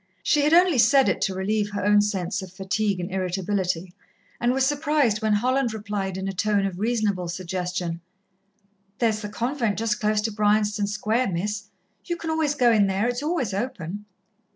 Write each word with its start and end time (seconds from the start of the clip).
She 0.23 0.41
had 0.41 0.51
only 0.51 0.79
said 0.79 1.07
it 1.09 1.21
to 1.21 1.35
relieve 1.35 1.69
her 1.73 1.85
own 1.85 2.01
sense 2.01 2.41
of 2.41 2.51
fatigue 2.51 2.99
and 2.99 3.11
irritability, 3.11 3.93
and 4.39 4.51
was 4.51 4.65
surprised 4.65 5.21
when 5.21 5.33
Holland 5.33 5.75
replied 5.75 6.17
in 6.17 6.27
a 6.27 6.33
tone 6.33 6.65
of 6.65 6.79
reasonable 6.79 7.27
suggestion: 7.27 8.01
"There's 8.97 9.21
the 9.21 9.29
convent 9.29 9.77
just 9.77 9.99
close 9.99 10.19
to 10.21 10.31
Bryanston 10.31 10.87
Square, 10.87 11.31
Miss. 11.33 11.69
You 12.05 12.17
can 12.17 12.31
always 12.31 12.55
go 12.55 12.71
in 12.71 12.87
there 12.87 13.07
it's 13.07 13.21
always 13.21 13.53
open." 13.53 14.05